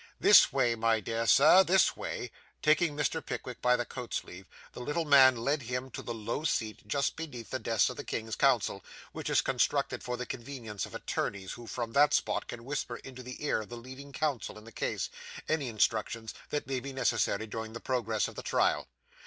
This 0.19 0.51
way, 0.51 0.73
my 0.73 0.99
dear 0.99 1.27
sir, 1.27 1.63
this 1.63 1.95
way.' 1.95 2.31
Taking 2.63 2.97
Mr. 2.97 3.23
Pickwick 3.23 3.61
by 3.61 3.75
the 3.75 3.85
coat 3.85 4.15
sleeve, 4.15 4.47
the 4.71 4.79
little 4.79 5.05
man 5.05 5.35
led 5.35 5.61
him 5.61 5.91
to 5.91 6.01
the 6.01 6.11
low 6.11 6.43
seat 6.43 6.87
just 6.87 7.15
beneath 7.15 7.51
the 7.51 7.59
desks 7.59 7.91
of 7.91 7.97
the 7.97 8.03
King's 8.03 8.35
Counsel, 8.35 8.83
which 9.11 9.29
is 9.29 9.41
constructed 9.43 10.01
for 10.01 10.17
the 10.17 10.25
convenience 10.25 10.87
of 10.87 10.95
attorneys, 10.95 11.51
who 11.51 11.67
from 11.67 11.93
that 11.93 12.15
spot 12.15 12.47
can 12.47 12.65
whisper 12.65 12.95
into 12.95 13.21
the 13.21 13.45
ear 13.45 13.61
of 13.61 13.69
the 13.69 13.77
leading 13.77 14.11
counsel 14.11 14.57
in 14.57 14.63
the 14.63 14.71
case, 14.71 15.11
any 15.47 15.67
instructions 15.67 16.33
that 16.49 16.65
may 16.65 16.79
be 16.79 16.93
necessary 16.93 17.45
during 17.45 17.73
the 17.73 17.79
progress 17.79 18.27
of 18.27 18.33
the 18.33 18.41
trial. 18.41 18.87